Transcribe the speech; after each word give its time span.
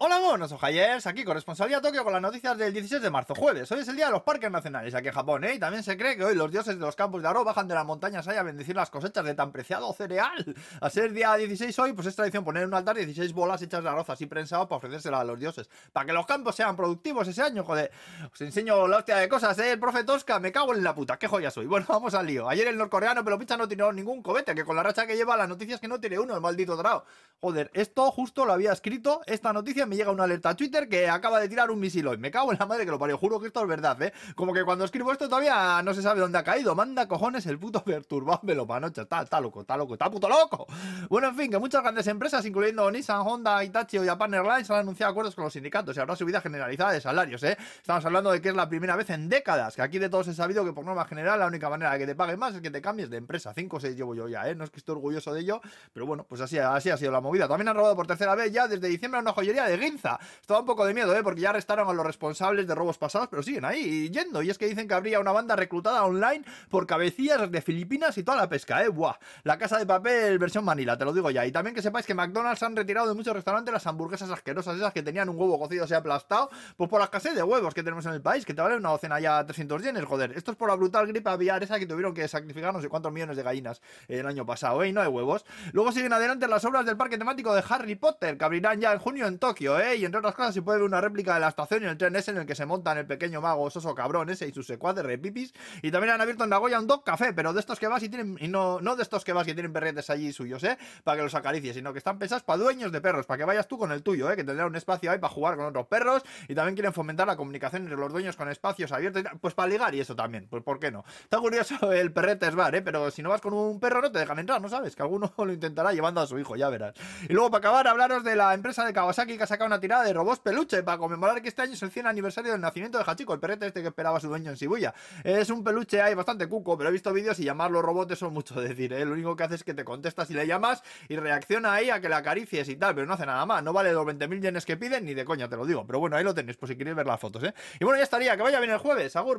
Hola 0.00 0.20
monos, 0.20 0.52
ojayers, 0.52 1.08
aquí 1.08 1.24
corresponsalía 1.24 1.80
Tokio 1.80 2.04
con 2.04 2.12
las 2.12 2.22
noticias 2.22 2.56
del 2.56 2.72
16 2.72 3.02
de 3.02 3.10
marzo, 3.10 3.34
jueves. 3.34 3.72
Hoy 3.72 3.80
es 3.80 3.88
el 3.88 3.96
día 3.96 4.06
de 4.06 4.12
los 4.12 4.22
parques 4.22 4.48
nacionales 4.48 4.94
aquí 4.94 5.08
en 5.08 5.12
Japón, 5.12 5.42
¿eh? 5.42 5.54
Y 5.54 5.58
también 5.58 5.82
se 5.82 5.96
cree 5.96 6.16
que 6.16 6.24
hoy 6.24 6.36
los 6.36 6.52
dioses 6.52 6.78
de 6.78 6.80
los 6.80 6.94
campos 6.94 7.20
de 7.20 7.26
arroz 7.26 7.44
bajan 7.44 7.66
de 7.66 7.74
las 7.74 7.84
montañas 7.84 8.28
ahí 8.28 8.36
a 8.36 8.44
bendecir 8.44 8.76
las 8.76 8.90
cosechas 8.90 9.24
de 9.24 9.34
tan 9.34 9.50
preciado 9.50 9.92
cereal. 9.92 10.54
A 10.80 10.88
ser 10.88 11.12
día 11.12 11.34
16 11.34 11.76
hoy, 11.80 11.94
pues 11.94 12.06
es 12.06 12.14
tradición 12.14 12.44
poner 12.44 12.62
en 12.62 12.68
un 12.68 12.74
altar 12.74 12.94
16 12.94 13.32
bolas 13.32 13.60
hechas 13.60 13.82
de 13.82 13.88
arroz 13.88 14.08
así 14.08 14.26
prensado 14.26 14.68
para 14.68 14.76
ofrecérselas 14.76 15.20
a 15.20 15.24
los 15.24 15.40
dioses. 15.40 15.68
Para 15.92 16.06
que 16.06 16.12
los 16.12 16.26
campos 16.26 16.54
sean 16.54 16.76
productivos 16.76 17.26
ese 17.26 17.42
año, 17.42 17.64
joder. 17.64 17.90
Os 18.32 18.40
enseño 18.40 18.86
la 18.86 18.98
hostia 18.98 19.16
de 19.16 19.28
cosas, 19.28 19.58
¿eh? 19.58 19.72
El 19.72 19.80
profe 19.80 20.04
Tosca, 20.04 20.38
me 20.38 20.52
cago 20.52 20.76
en 20.76 20.84
la 20.84 20.94
puta, 20.94 21.18
qué 21.18 21.26
joya 21.26 21.50
soy. 21.50 21.66
Bueno, 21.66 21.86
vamos 21.88 22.14
al 22.14 22.24
lío. 22.24 22.48
Ayer 22.48 22.68
el 22.68 22.78
norcoreano 22.78 23.24
pero 23.24 23.36
picha 23.36 23.56
no 23.56 23.66
tiró 23.66 23.92
ningún 23.92 24.22
cobete, 24.22 24.54
que 24.54 24.64
con 24.64 24.76
la 24.76 24.84
racha 24.84 25.08
que 25.08 25.16
lleva 25.16 25.36
las 25.36 25.48
noticias 25.48 25.80
que 25.80 25.88
no 25.88 25.98
tiene 25.98 26.20
uno, 26.20 26.36
el 26.36 26.40
maldito 26.40 26.76
drao. 26.76 27.04
Joder, 27.40 27.68
esto 27.74 28.12
justo 28.12 28.44
lo 28.44 28.52
había 28.52 28.72
escrito, 28.72 29.22
esta 29.26 29.52
noticia 29.52 29.87
me 29.88 29.96
llega 29.96 30.10
una 30.10 30.24
alerta 30.24 30.54
Twitter 30.54 30.88
que 30.88 31.08
acaba 31.08 31.40
de 31.40 31.48
tirar 31.48 31.70
un 31.70 31.80
misil 31.80 32.06
hoy. 32.06 32.18
Me 32.18 32.30
cago 32.30 32.52
en 32.52 32.58
la 32.58 32.66
madre 32.66 32.84
que 32.84 32.90
lo 32.90 32.98
parió, 32.98 33.18
juro 33.18 33.40
que 33.40 33.48
esto 33.48 33.62
es 33.62 33.68
verdad, 33.68 34.00
¿eh? 34.02 34.12
Como 34.34 34.52
que 34.52 34.64
cuando 34.64 34.84
escribo 34.84 35.12
esto 35.12 35.28
todavía 35.28 35.82
no 35.82 35.94
se 35.94 36.02
sabe 36.02 36.20
dónde 36.20 36.38
ha 36.38 36.44
caído. 36.44 36.74
Manda 36.74 37.08
cojones 37.08 37.46
el 37.46 37.58
puto 37.58 37.82
perturbado 37.84 38.66
panocha. 38.66 39.02
Está, 39.02 39.22
está 39.22 39.40
loco, 39.40 39.62
está 39.62 39.76
loco, 39.76 39.94
está 39.94 40.10
puto 40.10 40.28
loco. 40.28 40.66
Bueno, 41.08 41.28
en 41.28 41.36
fin, 41.36 41.50
que 41.50 41.58
muchas 41.58 41.82
grandes 41.82 42.06
empresas, 42.06 42.44
incluyendo 42.44 42.90
Nissan, 42.90 43.20
Honda, 43.20 43.64
Itachi 43.64 43.98
o 43.98 44.04
Japan 44.04 44.34
Airlines, 44.34 44.70
han 44.70 44.78
anunciado 44.78 45.10
acuerdos 45.10 45.34
con 45.34 45.44
los 45.44 45.52
sindicatos 45.52 45.96
y 45.96 46.00
habrá 46.00 46.14
subida 46.16 46.40
generalizada 46.40 46.92
de 46.92 47.00
salarios, 47.00 47.42
¿eh? 47.42 47.56
Estamos 47.76 48.04
hablando 48.04 48.30
de 48.30 48.40
que 48.40 48.50
es 48.50 48.54
la 48.54 48.68
primera 48.68 48.96
vez 48.96 49.10
en 49.10 49.28
décadas 49.28 49.74
que 49.74 49.82
aquí 49.82 49.98
de 49.98 50.08
todos 50.08 50.28
he 50.28 50.34
sabido 50.34 50.64
que 50.64 50.72
por 50.72 50.84
norma 50.84 51.04
general 51.04 51.38
la 51.38 51.46
única 51.46 51.68
manera 51.70 51.92
de 51.92 51.98
que 51.98 52.06
te 52.06 52.14
paguen 52.14 52.38
más 52.38 52.54
es 52.54 52.60
que 52.60 52.70
te 52.70 52.80
cambies 52.80 53.10
de 53.10 53.16
empresa. 53.16 53.52
5 53.54 53.76
o 53.76 53.80
6 53.80 53.96
llevo 53.96 54.14
yo 54.14 54.28
ya, 54.28 54.48
¿eh? 54.48 54.54
No 54.54 54.64
es 54.64 54.70
que 54.70 54.78
esté 54.78 54.92
orgulloso 54.92 55.32
de 55.32 55.40
ello, 55.40 55.60
pero 55.92 56.06
bueno, 56.06 56.24
pues 56.28 56.40
así, 56.40 56.58
así 56.58 56.90
ha 56.90 56.96
sido 56.96 57.12
la 57.12 57.20
movida. 57.20 57.48
También 57.48 57.68
han 57.68 57.76
robado 57.76 57.96
por 57.96 58.06
tercera 58.06 58.34
vez 58.34 58.52
ya 58.52 58.68
desde 58.68 58.88
diciembre 58.88 59.18
a 59.18 59.22
una 59.22 59.32
joyería 59.32 59.64
de 59.64 59.76
Ginza. 59.78 60.18
Estaba 60.40 60.60
un 60.60 60.66
poco 60.66 60.84
de 60.84 60.94
miedo, 60.94 61.14
¿eh? 61.16 61.22
Porque 61.22 61.40
ya 61.40 61.50
arrestaron 61.50 61.88
a 61.88 61.92
los 61.92 62.04
responsables 62.04 62.66
de 62.66 62.74
robos 62.74 62.98
pasados, 62.98 63.28
pero 63.28 63.42
siguen 63.42 63.64
ahí 63.64 64.10
yendo. 64.10 64.42
Y 64.42 64.50
es 64.50 64.58
que 64.58 64.66
dicen 64.66 64.88
que 64.88 64.94
habría 64.94 65.20
una 65.20 65.32
banda 65.32 65.56
reclutada 65.56 66.04
online 66.04 66.44
por 66.68 66.86
cabecillas 66.86 67.50
de 67.50 67.62
Filipinas 67.62 68.16
y 68.18 68.22
toda 68.22 68.36
la 68.36 68.48
pesca, 68.48 68.82
¿eh? 68.84 68.88
Buah. 68.88 69.16
La 69.44 69.58
casa 69.58 69.78
de 69.78 69.86
papel 69.86 70.38
versión 70.38 70.64
Manila, 70.64 70.96
te 70.96 71.04
lo 71.04 71.12
digo 71.12 71.30
ya. 71.30 71.46
Y 71.46 71.52
también 71.52 71.74
que 71.74 71.82
sepáis 71.82 72.06
que 72.06 72.14
McDonald's 72.14 72.62
han 72.62 72.76
retirado 72.76 73.08
de 73.08 73.14
muchos 73.14 73.34
restaurantes 73.34 73.72
las 73.72 73.86
hamburguesas 73.86 74.30
asquerosas 74.30 74.76
esas 74.76 74.92
que 74.92 75.02
tenían 75.02 75.28
un 75.28 75.38
huevo 75.38 75.58
cocido 75.58 75.84
así 75.84 75.94
aplastado, 75.94 76.50
pues 76.76 76.88
por 76.88 77.00
la 77.00 77.04
escasez 77.04 77.34
de 77.34 77.42
huevos 77.42 77.74
que 77.74 77.82
tenemos 77.82 78.06
en 78.06 78.12
el 78.12 78.22
país, 78.22 78.44
que 78.44 78.54
te 78.54 78.62
vale 78.62 78.76
una 78.76 78.90
docena 78.90 79.20
ya 79.20 79.44
300 79.44 79.82
yenes, 79.82 80.04
joder. 80.04 80.32
Esto 80.36 80.52
es 80.52 80.56
por 80.56 80.68
la 80.68 80.74
brutal 80.76 81.06
gripe 81.06 81.28
aviar 81.28 81.62
esa 81.62 81.78
que 81.78 81.86
tuvieron 81.86 82.14
que 82.14 82.26
sacrificar 82.28 82.72
no 82.72 82.80
sé 82.80 82.88
cuántos 82.88 83.12
millones 83.12 83.36
de 83.36 83.42
gallinas 83.42 83.80
el 84.08 84.26
año 84.26 84.46
pasado, 84.46 84.82
¿eh? 84.82 84.88
Y 84.88 84.92
no 84.92 85.00
hay 85.00 85.08
huevos. 85.08 85.44
Luego 85.72 85.92
siguen 85.92 86.12
adelante 86.12 86.48
las 86.48 86.64
obras 86.64 86.86
del 86.86 86.96
parque 86.96 87.18
temático 87.18 87.54
de 87.54 87.62
Harry 87.68 87.94
Potter, 87.94 88.38
que 88.38 88.44
abrirán 88.44 88.80
ya 88.80 88.92
en 88.92 88.98
junio 88.98 89.26
en 89.26 89.38
Tokio, 89.38 89.67
¿eh? 89.76 89.96
Y 89.96 90.04
entre 90.04 90.20
otras 90.20 90.34
cosas 90.34 90.54
se 90.54 90.62
puede 90.62 90.78
ver 90.78 90.86
una 90.86 91.00
réplica 91.00 91.34
de 91.34 91.40
la 91.40 91.48
estación 91.48 91.82
y 91.82 91.86
el 91.86 91.98
tren 91.98 92.14
ese 92.14 92.30
en 92.30 92.36
el 92.36 92.46
que 92.46 92.54
se 92.54 92.64
montan 92.64 92.98
el 92.98 93.06
pequeño 93.06 93.40
mago 93.40 93.68
soso 93.70 93.92
cabrón 93.94 94.30
ese 94.30 94.46
y 94.46 94.52
sus 94.52 94.66
secuaces 94.66 95.04
repipis. 95.04 95.52
Y 95.82 95.90
también 95.90 96.14
han 96.14 96.20
abierto 96.20 96.44
en 96.44 96.50
Nagoya 96.50 96.78
un 96.78 96.86
dog 96.86 97.02
café, 97.02 97.32
pero 97.32 97.52
de 97.52 97.60
estos 97.60 97.80
que 97.80 97.88
vas 97.88 98.02
y 98.04 98.08
tienen. 98.08 98.38
No, 98.50 98.80
no 98.80 98.94
de 98.94 99.02
estos 99.02 99.24
que 99.24 99.32
vas 99.32 99.48
y 99.48 99.54
tienen 99.54 99.72
perretes 99.72 100.08
allí 100.10 100.32
suyos, 100.32 100.62
¿eh? 100.62 100.78
Para 101.02 101.16
que 101.16 101.22
los 101.24 101.34
acaricies, 101.34 101.74
sino 101.74 101.92
que 101.92 101.98
están 101.98 102.18
pensados 102.18 102.44
para 102.44 102.62
dueños 102.62 102.92
de 102.92 103.00
perros, 103.00 103.26
para 103.26 103.38
que 103.38 103.44
vayas 103.44 103.66
tú 103.66 103.78
con 103.78 103.90
el 103.90 104.02
tuyo, 104.02 104.30
¿eh? 104.30 104.36
Que 104.36 104.44
tendrá 104.44 104.66
un 104.66 104.76
espacio 104.76 105.10
ahí 105.10 105.18
para 105.18 105.32
jugar 105.32 105.56
con 105.56 105.66
otros 105.66 105.86
perros. 105.88 106.22
Y 106.46 106.54
también 106.54 106.74
quieren 106.76 106.92
fomentar 106.92 107.26
la 107.26 107.36
comunicación 107.36 107.82
entre 107.82 107.96
los 107.96 108.12
dueños 108.12 108.36
con 108.36 108.48
espacios 108.48 108.92
abiertos. 108.92 109.24
Pues 109.40 109.54
para 109.54 109.68
ligar 109.68 109.94
y 109.94 110.00
eso 110.00 110.14
también, 110.14 110.46
pues 110.48 110.62
¿por 110.62 110.78
qué 110.78 110.90
no? 110.90 111.04
Está 111.22 111.38
curioso 111.38 111.92
el 111.92 112.12
perrete 112.12 112.46
es 112.46 112.54
bar, 112.54 112.74
¿eh? 112.74 112.82
Pero 112.82 113.10
si 113.10 113.22
no 113.22 113.30
vas 113.30 113.40
con 113.40 113.52
un 113.52 113.80
perro 113.80 114.02
no 114.02 114.12
te 114.12 114.18
dejan 114.18 114.38
entrar, 114.38 114.60
¿no 114.60 114.68
sabes? 114.68 114.94
Que 114.94 115.02
alguno 115.02 115.32
lo 115.38 115.52
intentará 115.52 115.92
llevando 115.92 116.20
a 116.20 116.26
su 116.26 116.38
hijo, 116.38 116.56
ya 116.56 116.68
verás. 116.68 116.94
Y 117.28 117.32
luego 117.32 117.50
para 117.50 117.58
acabar, 117.58 117.88
hablaros 117.88 118.24
de 118.24 118.36
la 118.36 118.54
empresa 118.54 118.84
de 118.84 118.92
Kawasaki 118.92 119.36
que 119.36 119.42
ha 119.44 119.46
sacado 119.58 119.66
una 119.66 119.80
tirada 119.80 120.04
de 120.04 120.12
robots 120.12 120.38
peluche 120.38 120.84
para 120.84 120.98
conmemorar 120.98 121.42
que 121.42 121.48
este 121.48 121.62
año 121.62 121.72
es 121.72 121.82
el 121.82 121.90
100 121.90 122.06
aniversario 122.06 122.52
del 122.52 122.60
nacimiento 122.60 122.96
de 122.96 123.04
Hachiko, 123.04 123.34
el 123.34 123.40
perrete 123.40 123.66
este 123.66 123.82
que 123.82 123.88
esperaba 123.88 124.20
su 124.20 124.28
dueño 124.28 124.50
en 124.50 124.56
Shibuya. 124.56 124.94
Es 125.24 125.50
un 125.50 125.64
peluche 125.64 126.00
ahí 126.00 126.14
bastante 126.14 126.46
cuco, 126.46 126.78
pero 126.78 126.90
he 126.90 126.92
visto 126.92 127.12
vídeos 127.12 127.40
y 127.40 127.44
llamarlo 127.44 127.82
robots 127.82 128.12
eso 128.12 128.26
es 128.28 128.32
mucho 128.32 128.60
decir, 128.60 128.92
¿eh? 128.92 129.04
Lo 129.04 129.14
único 129.14 129.34
que 129.34 129.42
hace 129.42 129.56
es 129.56 129.64
que 129.64 129.74
te 129.74 129.84
contestas 129.84 130.30
y 130.30 130.34
le 130.34 130.46
llamas 130.46 130.84
y 131.08 131.16
reacciona 131.16 131.72
ahí 131.72 131.90
a 131.90 132.00
que 132.00 132.08
le 132.08 132.14
acaricies 132.14 132.68
y 132.68 132.76
tal, 132.76 132.94
pero 132.94 133.08
no 133.08 133.14
hace 133.14 133.26
nada 133.26 133.44
más. 133.46 133.64
No 133.64 133.72
vale 133.72 133.92
los 133.92 134.06
20.000 134.06 134.40
yenes 134.40 134.64
que 134.64 134.76
piden 134.76 135.04
ni 135.04 135.14
de 135.14 135.24
coña, 135.24 135.48
te 135.48 135.56
lo 135.56 135.66
digo. 135.66 135.84
Pero 135.84 135.98
bueno, 135.98 136.16
ahí 136.16 136.22
lo 136.22 136.32
tenéis, 136.32 136.56
por 136.56 136.68
si 136.68 136.76
queréis 136.76 136.94
ver 136.94 137.06
las 137.06 137.18
fotos, 137.18 137.42
¿eh? 137.42 137.52
Y 137.80 137.84
bueno, 137.84 137.98
ya 137.98 138.04
estaría, 138.04 138.36
que 138.36 138.42
vaya 138.44 138.60
bien 138.60 138.70
el 138.70 138.78
jueves, 138.78 139.16
Agur. 139.16 139.36